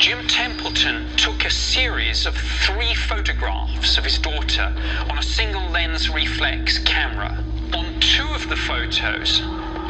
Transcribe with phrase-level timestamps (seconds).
[0.00, 4.74] Jim Templeton took a series of three photographs of his daughter
[5.10, 7.44] on a single lens reflex camera.
[7.74, 9.42] On two of the photos,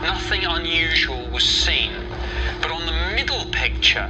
[0.03, 1.93] nothing unusual was seen,
[2.61, 4.09] but on the middle picture,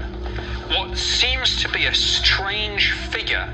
[0.68, 3.52] what seems to be a strange figure,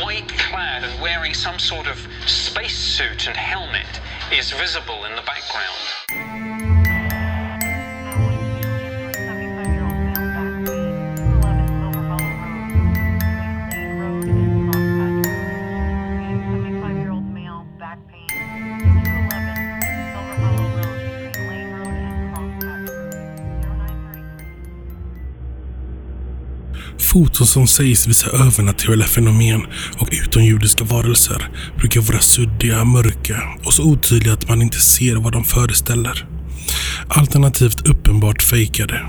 [0.00, 6.35] white clad and wearing some sort of spacesuit and helmet, is visible in the background.
[27.16, 29.66] Foton som sägs visa övernaturliga fenomen
[29.98, 31.48] och utomjordiska varelser
[31.78, 36.26] brukar vara suddiga, mörka och så otydliga att man inte ser vad de föreställer.
[37.08, 39.06] Alternativt uppenbart fejkade.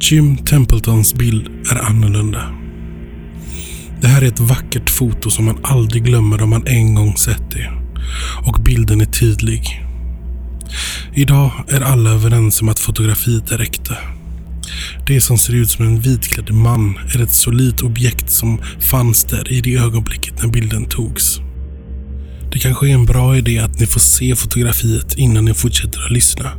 [0.00, 2.52] Jim Templetons bild är annorlunda.
[4.00, 7.50] Det här är ett vackert foto som man aldrig glömmer om man en gång sett
[7.50, 7.72] det.
[8.46, 9.82] Och bilden är tydlig.
[11.14, 13.96] Idag är alla överens om att fotografiet är äkta.
[15.06, 19.52] Det som ser ut som en vitklädd man är ett solidt objekt som fanns där
[19.52, 21.40] i det ögonblicket när bilden togs.
[22.52, 26.10] Det kanske är en bra idé att ni får se fotografiet innan ni fortsätter att
[26.10, 26.50] lyssna.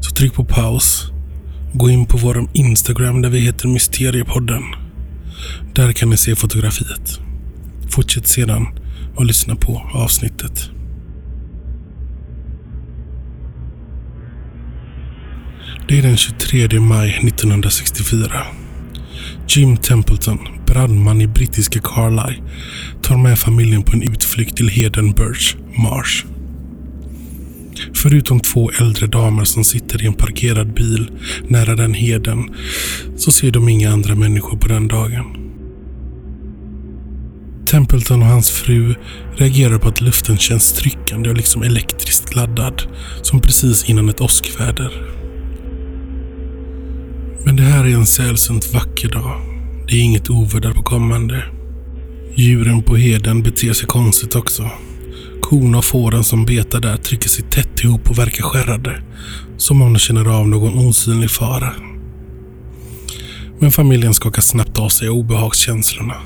[0.00, 1.10] Så tryck på paus.
[1.72, 4.62] Gå in på vår Instagram där vi heter Mysteriepodden.
[5.74, 7.20] Där kan ni se fotografiet.
[7.90, 8.66] Fortsätt sedan
[9.16, 10.70] och lyssna på avsnittet.
[15.90, 18.46] Det är den 23 maj 1964.
[19.48, 22.42] Jim Templeton, brandman i brittiska Carlisle,
[23.02, 26.26] tar med familjen på en utflykt till heden Birch Marsh.
[27.94, 31.10] Förutom två äldre damer som sitter i en parkerad bil
[31.48, 32.50] nära den heden
[33.16, 35.24] så ser de inga andra människor på den dagen.
[37.70, 38.94] Templeton och hans fru
[39.36, 42.82] reagerar på att luften känns tryckande och liksom elektriskt laddad,
[43.22, 45.19] som precis innan ett åskväder.
[47.44, 49.40] Men det här är en sällsynt vacker dag.
[49.88, 51.44] Det är inget oväder på kommande.
[52.34, 54.70] Djuren på heden beter sig konstigt också.
[55.40, 59.02] Korna och fåren som betar där trycker sig tätt ihop och verkar skärrade.
[59.56, 61.72] Som om de känner av någon osynlig fara.
[63.58, 66.16] Men familjen skakar snabbt av sig obehagskänslorna.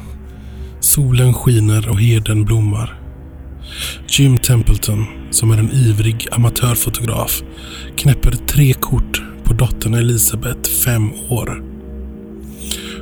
[0.81, 3.01] Solen skiner och heden blommar.
[4.09, 7.43] Jim Templeton, som är en ivrig amatörfotograf,
[7.97, 11.63] knäpper tre kort på dottern Elisabeth, fem år.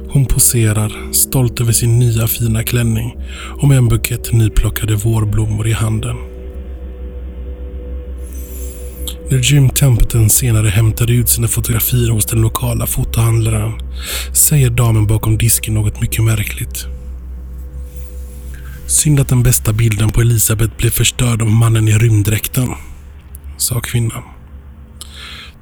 [0.09, 3.17] Hon poserar, stolt över sin nya fina klänning
[3.61, 6.17] och med en bukett nyplockade vårblommor i handen.
[9.31, 13.73] När Jim Templeton senare hämtade ut sina fotografier hos den lokala fotohandlaren
[14.33, 16.87] säger damen bakom disken något mycket märkligt.
[18.87, 22.69] Synd att den bästa bilden på Elisabeth blev förstörd av mannen i rymddräkten,
[23.57, 24.23] sa kvinnan.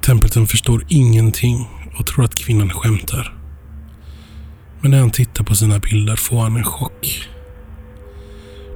[0.05, 1.67] Templeton förstår ingenting
[1.99, 3.37] och tror att kvinnan skämtar.
[4.81, 7.27] Men när han tittar på sina bilder får han en chock.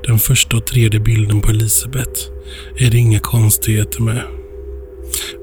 [0.08, 2.22] Den första och tredje bilden på Elisabeth
[2.78, 4.24] är det inga konstigheter med.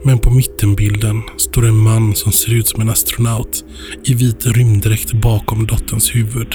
[0.04, 3.64] Men på mittenbilden står en man som ser ut som en astronaut
[4.04, 6.54] i vit rymddräkt bakom dotterns huvud.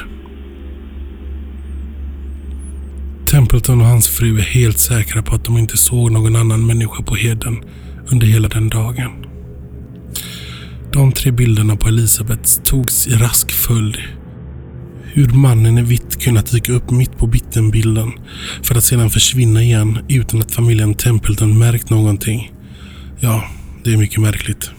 [3.31, 7.03] Templeton och hans fru är helt säkra på att de inte såg någon annan människa
[7.03, 7.63] på heden
[8.11, 9.11] under hela den dagen.
[10.93, 13.97] De tre bilderna på Elisabeth togs i rask följd.
[15.03, 18.11] Hur mannen i vitt kunnat dyka upp mitt på bittenbilden
[18.63, 22.51] för att sedan försvinna igen utan att familjen Templeton märkt någonting.
[23.19, 23.43] Ja,
[23.83, 24.71] det är mycket märkligt.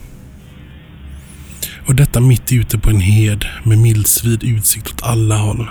[1.86, 5.70] Och detta mitt ute på en hed med milsvid utsikt åt alla håll.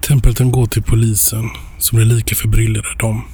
[0.00, 3.24] Templeton går till polisen som är lika förbryllade dem.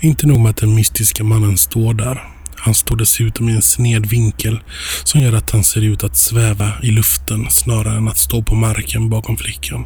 [0.00, 2.22] Inte nog med att den mystiska mannen står där.
[2.56, 4.60] Han står dessutom i en sned vinkel
[5.04, 8.54] som gör att han ser ut att sväva i luften snarare än att stå på
[8.54, 9.84] marken bakom flickan.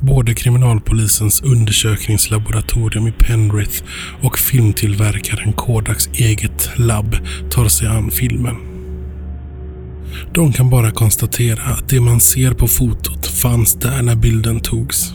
[0.00, 3.82] Både kriminalpolisens undersökningslaboratorium i Penrith
[4.22, 7.16] och filmtillverkaren Kodaks eget labb
[7.50, 8.56] tar sig an filmen.
[10.34, 15.12] De kan bara konstatera att det man ser på fotot fanns där när bilden togs.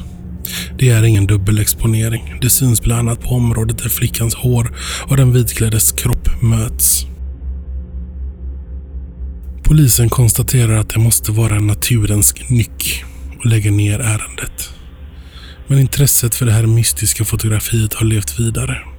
[0.77, 2.33] Det är ingen dubbelexponering.
[2.41, 4.71] Det syns bland annat på området där flickans hår
[5.07, 7.05] och den vitkläddes kropp möts.
[9.63, 13.03] Polisen konstaterar att det måste vara en naturens nyck
[13.39, 14.69] och lägger ner ärendet.
[15.67, 18.96] Men intresset för det här mystiska fotografiet har levt vidare.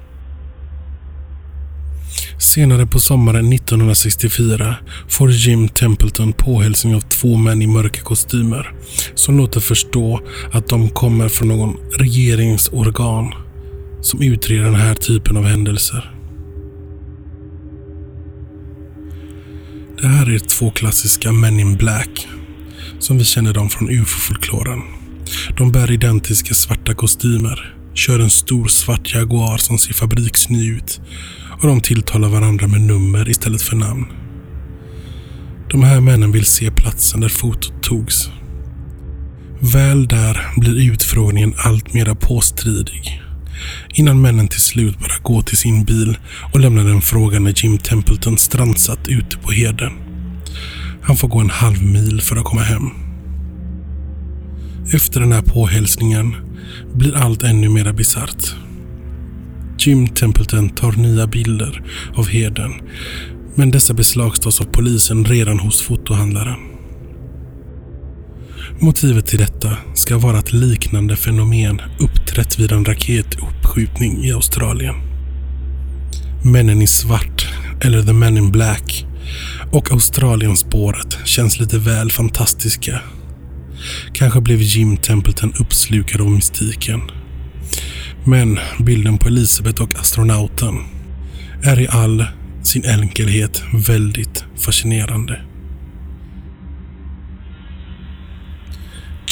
[2.37, 4.75] Senare på sommaren 1964
[5.07, 8.73] får Jim Templeton påhälsning av två män i mörka kostymer
[9.15, 10.19] som låter förstå
[10.53, 13.33] att de kommer från någon regeringsorgan
[14.01, 16.15] som utreder den här typen av händelser.
[20.01, 22.27] Det här är två klassiska Men in Black
[22.99, 24.81] som vi känner dem från ufo-folkloren.
[25.57, 31.01] De bär identiska svarta kostymer, kör en stor svart Jaguar som ser fabriksny ut
[31.61, 34.05] och de tilltalar varandra med nummer istället för namn.
[35.71, 38.29] De här männen vill se platsen där fotot togs.
[39.59, 43.21] Väl där blir utfrågningen allt mera påstridig.
[43.93, 46.17] Innan männen till slut bara går till sin bil
[46.53, 49.93] och lämnar den frågande Jim Templeton strandsatt ute på heden.
[51.01, 52.89] Han får gå en halv mil för att komma hem.
[54.93, 56.35] Efter den här påhälsningen
[56.93, 58.55] blir allt ännu mera bisarrt.
[59.79, 61.83] Jim Templeton tar nya bilder
[62.15, 62.71] av herden,
[63.55, 66.59] Men dessa beslagtas av polisen redan hos fotohandlaren.
[68.79, 74.95] Motivet till detta ska vara att liknande fenomen uppträtt vid en raketuppskjutning i Australien.
[76.43, 77.47] Männen i svart,
[77.81, 79.05] eller The Men in Black,
[79.71, 83.01] och Australienspåret känns lite väl fantastiska.
[84.13, 87.01] Kanske blev Jim Templeton uppslukad av mystiken.
[88.23, 90.75] Men bilden på Elisabeth och astronauten
[91.63, 92.25] är i all
[92.63, 95.41] sin enkelhet väldigt fascinerande.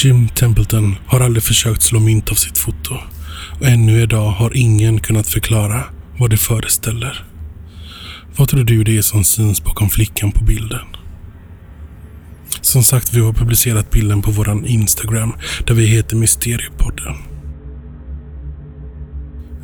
[0.04, 2.96] Jim Templeton har aldrig försökt slå mynt av sitt foto
[3.60, 5.84] och ännu idag har ingen kunnat förklara
[6.18, 7.26] vad det föreställer.
[8.36, 10.86] Vad tror du det är som syns bakom flickan på bilden?
[12.62, 15.34] Som sagt, vi har publicerat bilden på våran Instagram
[15.68, 17.16] där vi heter Mysteriepodden.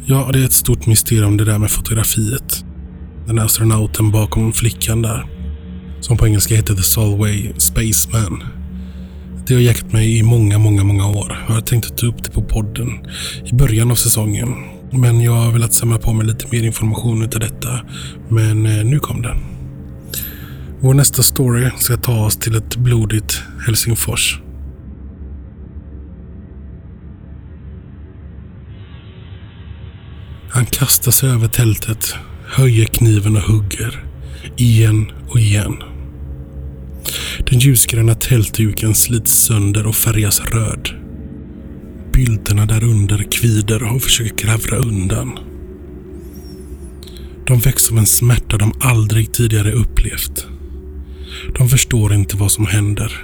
[0.05, 2.65] Ja, det är ett stort mysterium det där med fotografiet.
[3.27, 5.25] Den där astronauten bakom flickan där.
[5.99, 8.43] Som på engelska heter The Solway Spaceman.
[9.47, 11.37] Det har jäckat mig i många, många, många år.
[11.47, 12.89] Jag har tänkt att ta upp det på podden
[13.45, 14.55] i början av säsongen.
[14.91, 17.79] Men jag har velat samla på mig lite mer information utav detta.
[18.29, 19.37] Men eh, nu kom den.
[20.79, 24.42] Vår nästa story ska ta oss till ett blodigt Helsingfors.
[30.53, 32.15] Han kastar sig över tältet,
[32.45, 34.05] höjer kniven och hugger.
[34.57, 35.83] Igen och igen.
[37.49, 40.89] Den ljusgröna tältduken slits sönder och färgas röd.
[42.13, 45.39] Bylterna därunder kvider och försöker kravra undan.
[47.47, 50.47] De väcks av en smärta de aldrig tidigare upplevt.
[51.57, 53.21] De förstår inte vad som händer.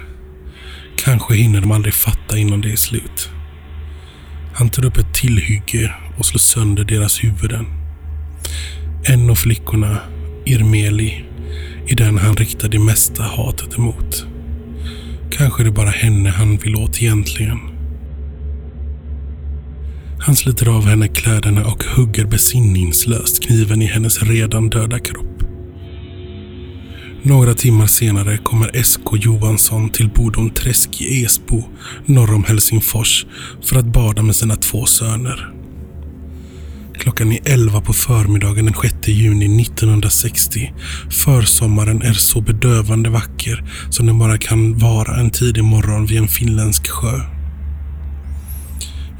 [0.96, 3.30] Kanske hinner de aldrig fatta innan det är slut.
[4.54, 7.66] Han tar upp ett tillhygge och slår sönder deras huvuden.
[9.04, 9.98] En av flickorna,
[10.44, 11.24] Irmeli,
[11.86, 14.26] är den han riktar det mesta hatet emot.
[15.30, 17.58] Kanske är det bara henne han vill åt egentligen.
[20.18, 25.42] Han sliter av henne kläderna och hugger besinningslöst kniven i hennes redan döda kropp.
[27.22, 31.62] Några timmar senare kommer SK Johansson till Bodom Träsk i Esbo
[32.06, 33.26] norr om Helsingfors
[33.62, 35.59] för att bada med sina två söner.
[37.00, 40.72] Klockan är 11 på förmiddagen den 6 juni 1960.
[41.10, 46.28] Försommaren är så bedövande vacker som den bara kan vara en tidig morgon vid en
[46.28, 47.20] finländsk sjö.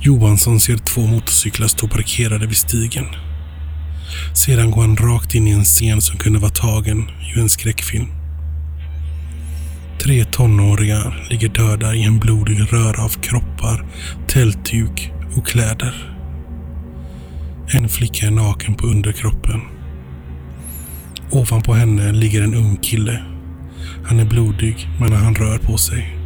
[0.00, 3.06] Johansson ser två motorcyklar stå parkerade vid stigen.
[4.34, 8.06] Sedan går han rakt in i en scen som kunde vara tagen ur en skräckfilm.
[10.02, 13.87] Tre tonåringar ligger döda i en blodig röra av kroppar,
[14.28, 16.19] tältduk och kläder.
[17.72, 19.60] En flicka är naken på underkroppen.
[21.30, 23.22] Ovanpå henne ligger en ung kille.
[24.04, 26.16] Han är blodig, men han rör på sig.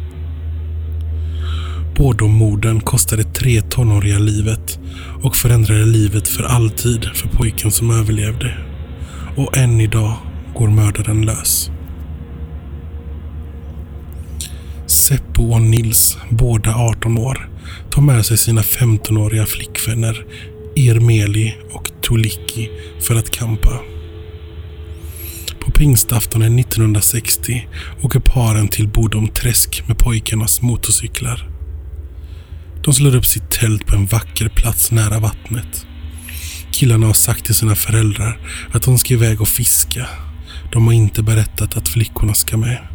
[1.97, 4.79] Båda morden kostade tre tonåriga livet
[5.23, 8.57] och förändrade livet för alltid för pojken som överlevde.
[9.35, 10.13] Och än idag
[10.53, 11.71] går mördaren lös.
[14.85, 17.49] Seppo och Nils, båda 18 år,
[17.89, 20.25] tar med sig sina 15-åriga flickvänner
[20.75, 22.69] Irmeli och Tuliki
[23.01, 23.79] för att kampa.
[25.59, 27.67] På pingstaftonen 1960
[28.01, 31.49] åker paren till Bodom Träsk med pojkarnas motorcyklar.
[32.83, 35.85] De slår upp sitt tält på en vacker plats nära vattnet.
[36.71, 38.39] Killarna har sagt till sina föräldrar
[38.71, 40.07] att de ska iväg och fiska.
[40.71, 42.87] De har inte berättat att flickorna ska med.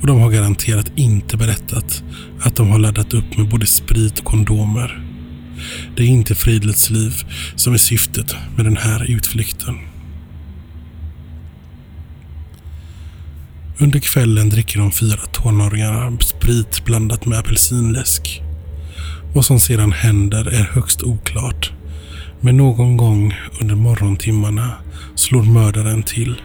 [0.00, 2.02] Och de har garanterat inte berättat
[2.40, 5.05] att de har laddat upp med både sprit och kondomer.
[5.96, 7.12] Det är inte fridluftsliv
[7.56, 9.78] som är syftet med den här utflykten.
[13.78, 18.42] Under kvällen dricker de fyra tonåringarna sprit blandat med apelsinläsk.
[19.34, 21.72] Vad som sedan händer är högst oklart.
[22.40, 24.72] Men någon gång under morgontimmarna
[25.14, 26.40] slår mördaren till.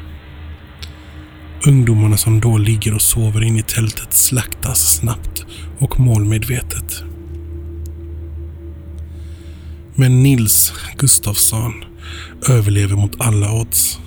[1.67, 5.45] Ungdomarna som då ligger och sover inne i tältet slaktas snabbt
[5.79, 7.03] och målmedvetet.
[10.01, 11.73] Men Nils Gustafsson
[12.49, 13.99] överlever mot alla odds.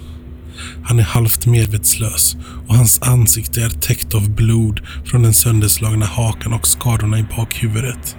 [0.84, 2.36] Han är halvt medvetslös
[2.68, 8.16] och hans ansikte är täckt av blod från den sönderslagna hakan och skadorna i bakhuvudet.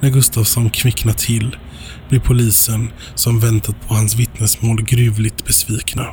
[0.00, 1.56] När Gustafsson kvicknar till
[2.08, 6.06] blir polisen som väntat på hans vittnesmål gruvligt besvikna.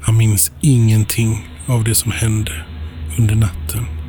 [0.00, 2.64] Han minns ingenting av det som hände
[3.18, 3.99] under natten.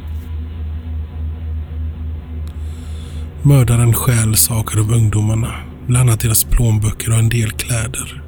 [3.44, 5.54] Mördaren stjäl saker av ungdomarna,
[5.88, 8.24] bland annat deras plånböcker och en del kläder.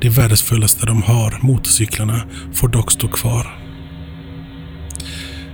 [0.00, 3.58] Det värdefullaste de har, motorcyklarna, får dock stå kvar.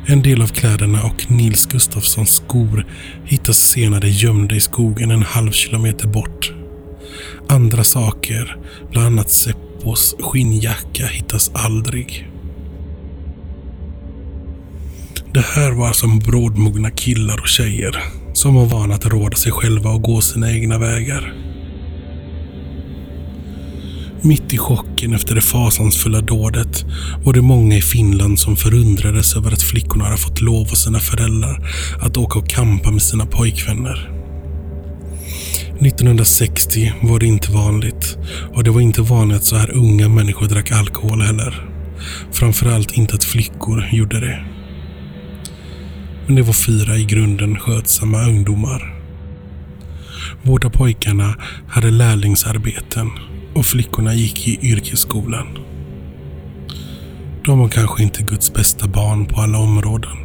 [0.07, 2.87] En del av kläderna och Nils Gustafssons skor
[3.25, 6.53] hittas senare gömda i skogen en halv kilometer bort.
[7.49, 8.57] Andra saker,
[8.91, 12.31] bland annat Seppos skinnjacka, hittas aldrig.
[15.33, 18.03] Det här var som brådmogna killar och tjejer
[18.39, 21.35] som var vana att råda sig själva och gå sina egna vägar.
[24.23, 26.85] Mitt i chocken efter det fasansfulla dådet
[27.25, 31.01] var det många i Finland som förundrades över att flickorna hade fått lov av sina
[31.01, 34.11] föräldrar att åka och kampa med sina pojkvänner.
[35.81, 38.19] 1960 var det inte vanligt
[38.55, 41.69] och det var inte vanligt att så här unga människor drack alkohol heller.
[42.33, 44.58] Framförallt inte att flickor gjorde det.
[46.29, 48.95] Men det var fyra i grunden skötsamma ungdomar.
[50.43, 51.35] Båda pojkarna
[51.69, 53.11] hade lärlingsarbeten
[53.55, 55.47] och flickorna gick i yrkesskolan.
[57.45, 60.17] De var kanske inte Guds bästa barn på alla områden,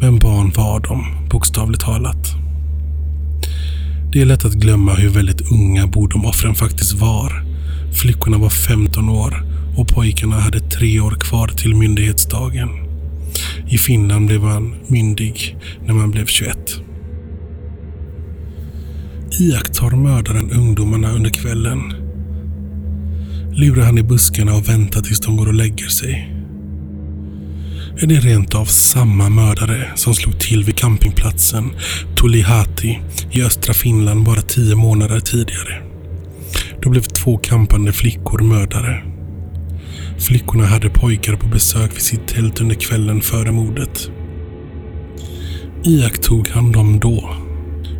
[0.00, 2.28] men barn var de, bokstavligt talat.
[4.12, 7.44] Det är lätt att glömma hur väldigt unga Bodomoffren faktiskt var.
[8.02, 9.42] Flickorna var 15 år
[9.76, 12.85] och pojkarna hade tre år kvar till myndighetsdagen.
[13.68, 15.56] I Finland blev han myndig
[15.86, 16.82] när man blev 21.
[19.40, 22.06] Iakttar mördaren ungdomarna under kvällen
[23.56, 26.32] lurar han i buskarna och väntar tills de går och lägger sig.
[27.98, 31.70] Är det rent av samma mördare som slog till vid campingplatsen
[32.20, 35.82] Tulihati i östra Finland bara tio månader tidigare?
[36.82, 39.15] Då blev två kampande flickor mördare.
[40.18, 44.10] Flickorna hade pojkar på besök vid sitt tält under kvällen före mordet.
[45.84, 47.36] Iakttog han dem då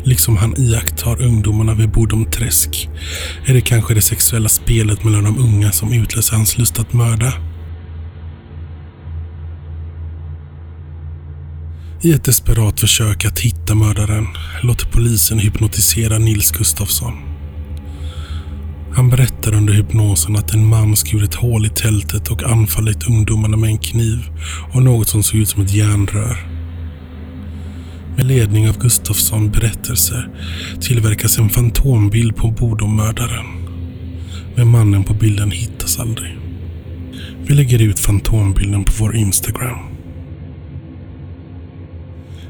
[0.07, 2.89] liksom han iakttar ungdomarna vid Bodom träsk,
[3.45, 7.33] är det kanske det sexuella spelet mellan de unga som utlöser hans lust att mörda.
[12.01, 14.27] I ett desperat försök att hitta mördaren
[14.63, 17.36] låter polisen hypnotisera Nils Gustafsson.
[18.97, 23.69] Han berättar under hypnosen att en man skurit hål i tältet och anfallit ungdomarna med
[23.69, 24.19] en kniv
[24.73, 26.37] och något som såg ut som ett järnrör.
[28.15, 30.29] Med ledning av Gustafsson berättelse
[30.81, 33.45] tillverkas en fantombild på Bodomördaren.
[34.55, 36.37] Men mannen på bilden hittas aldrig.
[37.47, 39.96] Vi lägger ut fantombilden på vår Instagram.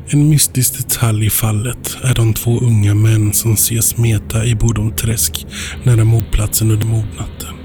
[0.10, 5.48] En mystisk detalj i fallet är de två unga män som ses meta i Bodomträsk
[5.84, 7.56] nära mordplatsen under mordnatten.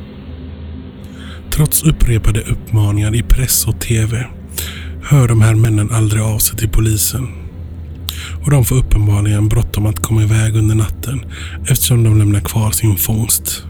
[1.51, 4.27] Trots upprepade uppmaningar i press och TV
[5.03, 7.29] hör de här männen aldrig av sig till polisen
[8.45, 11.25] och de får uppenbarligen bråttom att komma iväg under natten
[11.69, 13.65] eftersom de lämnar kvar sin fångst.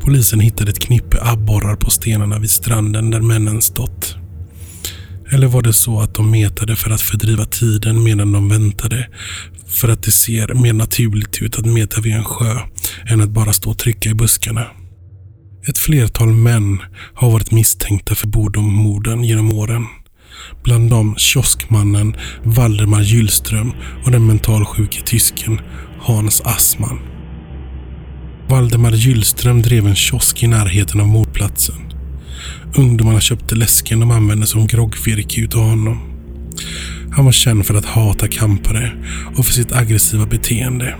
[0.00, 4.16] Polisen hittade ett knippe abborrar på stenarna vid stranden där männen stått.
[5.30, 9.08] Eller var det så att de metade för att fördriva tiden medan de väntade
[9.66, 12.58] för att det ser mer naturligt ut att meta vid en sjö
[13.06, 14.66] än att bara stå och trycka i buskarna.
[15.68, 16.78] Ett flertal män
[17.14, 19.86] har varit misstänkta för Bodommorden genom åren.
[20.64, 23.72] Bland dem kioskmannen Valdemar Gyllström
[24.04, 25.60] och den mentalsjuke tysken
[26.00, 26.98] Hans Assman.
[28.48, 31.87] Valdemar Gyllström drev en kiosk i närheten av mordplatsen.
[32.76, 35.98] Ungdomarna köpte läsken de använde som groggvirke utav honom.
[37.12, 38.92] Han var känd för att hata kampare
[39.36, 40.96] och för sitt aggressiva beteende.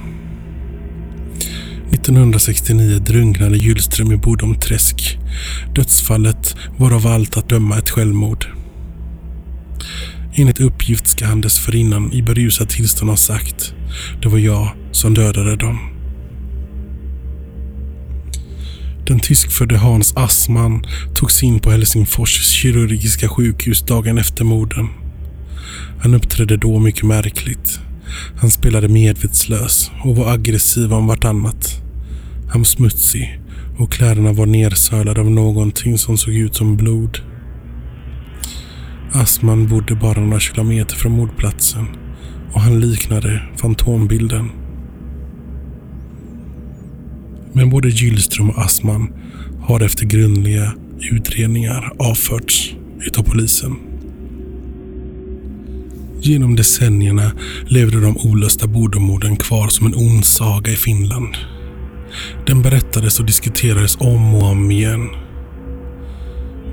[1.93, 5.19] 1969 drunknade Gyllström i Bodom träsk.
[5.75, 8.47] Dödsfallet var av allt att döma ett självmord.
[10.35, 13.75] Enligt uppgift ska han dessförinnan i berusat tillstånd ha sagt
[14.23, 15.98] det var jag som dödade dem.
[19.09, 24.89] Den tyskfödde Hans Assman togs in på Helsingfors kirurgiska sjukhus dagen efter morden.
[26.01, 27.81] Han uppträdde då mycket märkligt.
[28.41, 31.83] Han spelade medvetslös och var aggressiv om vartannat.
[32.51, 33.41] Han var smutsig
[33.79, 37.19] och kläderna var nersölade av någonting som såg ut som blod.
[39.13, 41.87] Assman bodde bara några kilometer från mordplatsen
[42.53, 44.51] och han liknade fantombilden.
[47.59, 49.13] Men både Gyllström och Asman
[49.61, 50.73] har efter grundliga
[51.11, 53.77] utredningar avförts utav polisen.
[56.21, 57.33] Genom decennierna
[57.67, 61.37] levde de olösta Bodomorden kvar som en ond saga i Finland.
[62.47, 65.09] Den berättades och diskuterades om och om igen.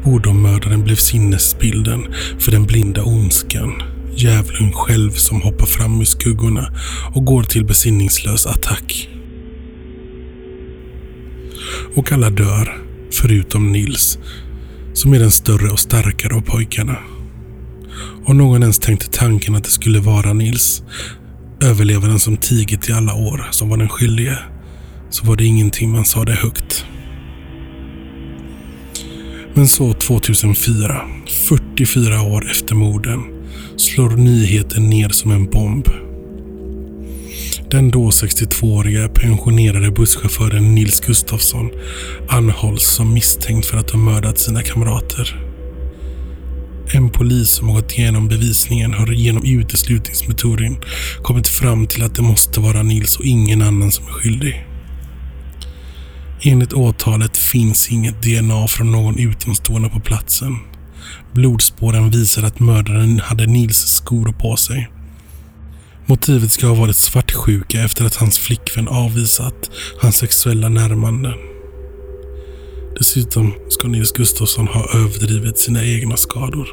[0.03, 3.73] Bodommördaren blev sinnesbilden för den blinda ondskan.
[4.15, 6.73] Djävulen själv som hoppar fram ur skuggorna
[7.13, 9.09] och går till besinningslös attack.
[11.95, 12.77] Och alla dör,
[13.11, 14.19] förutom Nils,
[14.93, 16.97] som är den större och starkare av pojkarna.
[18.25, 20.83] Om någon ens tänkte tanken att det skulle vara Nils,
[21.61, 24.37] överlevaren som tigit i alla år, som var den skyldige,
[25.09, 26.85] så var det ingenting man sa det högt.
[29.53, 33.21] Men så 2004, 44 år efter morden,
[33.77, 35.89] slår nyheten ner som en bomb.
[37.71, 41.69] Den då 62-åriga pensionerade busschauffören Nils Gustafsson
[42.29, 45.41] anhålls som misstänkt för att ha mördat sina kamrater.
[46.93, 50.77] En polis som har gått igenom bevisningen har genom uteslutningsmetoden
[51.23, 54.65] kommit fram till att det måste vara Nils och ingen annan som är skyldig.
[56.41, 60.57] Enligt åtalet finns inget DNA från någon utomstående på platsen.
[61.33, 64.89] Blodspåren visar att mördaren hade Nils skor på sig.
[66.07, 69.71] Motivet ska ha varit svartsjuka efter att hans flickvän avvisat
[70.01, 71.33] hans sexuella närmanden.
[72.97, 76.67] Dessutom ska Nils Gustafsson ha överdrivit sina egna skador.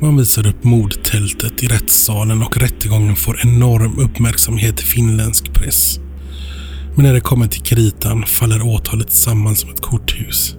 [0.00, 5.98] Man visar upp mordtältet i rättssalen och rättegången får enorm uppmärksamhet i finländsk press.
[6.94, 10.56] Men när det kommer till kritan faller åtalet samman som ett korthus.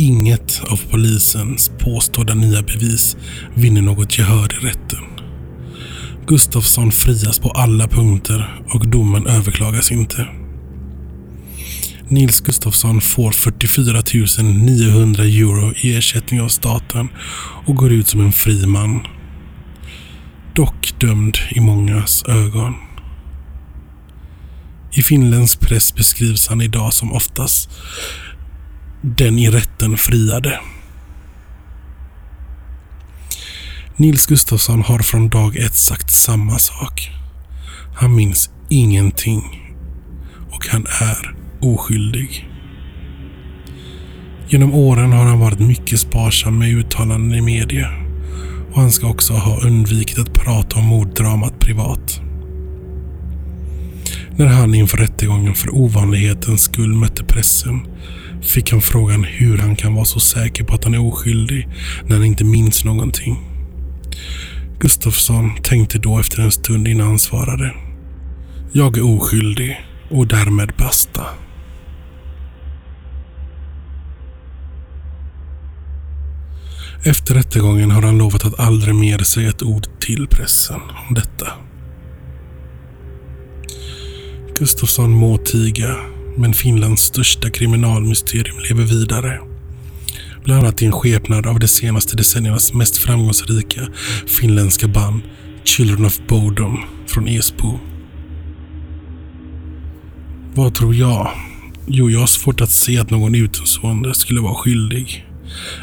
[0.00, 3.16] Inget av polisens påstådda nya bevis
[3.54, 5.04] vinner något gehör i rätten.
[6.26, 10.28] Gustafsson frias på alla punkter och domen överklagas inte.
[12.08, 14.02] Nils Gustafsson får 44
[14.42, 17.08] 900 euro i ersättning av staten
[17.66, 19.00] och går ut som en fri man.
[20.54, 22.74] Dock dömd i mångas ögon.
[24.92, 27.70] I finländsk press beskrivs han idag som oftast
[29.02, 30.60] den i rätten friade.
[33.96, 37.10] Nils Gustafsson har från dag ett sagt samma sak.
[37.94, 39.42] Han minns ingenting
[40.50, 42.48] och han är oskyldig.
[44.48, 47.88] Genom åren har han varit mycket sparsam med uttalanden i media
[48.72, 52.20] och han ska också ha undvikit att prata om morddramat privat.
[54.36, 57.86] När han inför rättegången för ovanlighetens skull mötte pressen
[58.42, 61.68] fick han frågan hur han kan vara så säker på att han är oskyldig
[62.04, 63.38] när han inte minns någonting.
[64.78, 67.74] Gustafsson tänkte då efter en stund innan han svarade.
[68.72, 71.26] Jag är oskyldig och därmed basta.
[77.04, 81.46] Efter rättegången har han lovat att aldrig mer säga ett ord till pressen om detta.
[84.58, 85.96] Gustafsson må tiga,
[86.40, 89.40] men Finlands största kriminalmysterium lever vidare.
[90.44, 93.88] Bland annat i en skepnad av de senaste decenniernas mest framgångsrika
[94.40, 95.22] finländska band
[95.64, 97.78] Children of Bodom från Esbo.
[100.54, 101.30] Vad tror jag?
[101.86, 105.29] Jo, jag har svårt att se att någon utomstående skulle vara skyldig.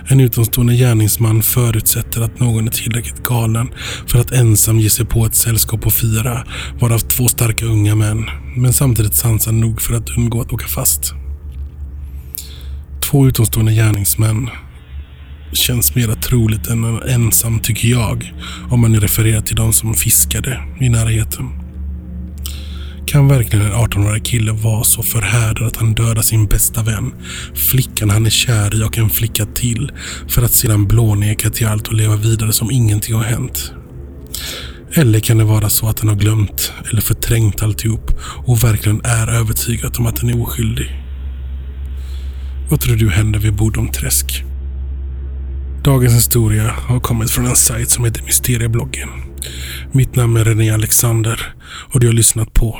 [0.10, 3.70] En utomstående gärningsman förutsätter att någon är tillräckligt galen
[4.08, 6.44] för att ensam ge sig på ett sällskap på fyra,
[6.80, 8.26] varav två starka unga män,
[8.56, 11.14] men samtidigt sansad nog för att undgå att åka fast.
[13.12, 14.50] Två utomstående gärningsmän
[15.54, 18.34] känns mera troligt än en ensam, tycker jag,
[18.70, 21.67] om man refererar till de som fiskade i närheten.
[23.18, 27.14] Kan verkligen en 18-årig kille vara så förhärdad att han dödar sin bästa vän,
[27.56, 29.92] flickan han är kär i och en flicka till,
[30.30, 33.72] för att sedan blåneka till allt och leva vidare som ingenting har hänt?
[34.94, 38.12] Eller kan det vara så att han har glömt eller förträngt alltihop
[38.46, 41.04] och verkligen är övertygad om att han är oskyldig?
[42.70, 44.44] Vad tror du händer vid Bodomträsk?
[45.84, 49.10] Dagens historia har kommit från en sajt som heter Mysteriebloggen.
[49.92, 51.54] Mitt namn är René Alexander
[51.94, 52.80] och du har lyssnat på